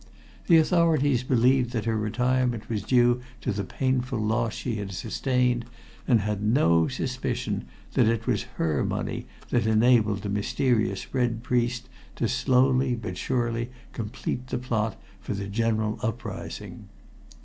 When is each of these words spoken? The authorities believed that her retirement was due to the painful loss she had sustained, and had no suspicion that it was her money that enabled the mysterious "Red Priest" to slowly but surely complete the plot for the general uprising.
The 0.47 0.57
authorities 0.57 1.21
believed 1.21 1.73
that 1.73 1.85
her 1.85 1.95
retirement 1.95 2.67
was 2.69 2.81
due 2.81 3.21
to 3.41 3.51
the 3.51 3.63
painful 3.63 4.19
loss 4.19 4.53
she 4.55 4.77
had 4.77 4.93
sustained, 4.93 5.63
and 6.07 6.21
had 6.21 6.41
no 6.41 6.87
suspicion 6.87 7.65
that 7.93 8.07
it 8.07 8.25
was 8.25 8.47
her 8.57 8.83
money 8.83 9.27
that 9.51 9.67
enabled 9.67 10.23
the 10.23 10.29
mysterious 10.29 11.13
"Red 11.13 11.43
Priest" 11.43 11.87
to 12.15 12.27
slowly 12.27 12.95
but 12.95 13.15
surely 13.15 13.69
complete 13.93 14.47
the 14.47 14.57
plot 14.57 14.99
for 15.19 15.35
the 15.35 15.45
general 15.45 15.99
uprising. 16.01 16.89